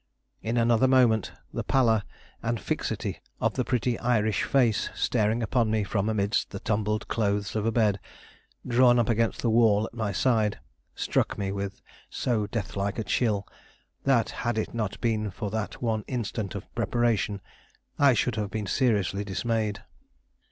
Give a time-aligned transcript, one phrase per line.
[0.41, 2.01] In another moment, the pallor
[2.41, 7.55] and fixity of the pretty Irish face staring upon me from amidst the tumbled clothes
[7.55, 7.99] of a bed,
[8.67, 10.57] drawn up against the wall at my side,
[10.95, 13.47] struck me with so deathlike a chill
[14.03, 17.39] that, had it not been for that one instant of preparation,
[17.99, 19.83] I should have been seriously dismayed.